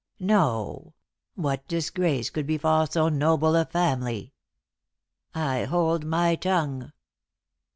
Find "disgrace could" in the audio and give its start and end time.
1.67-2.47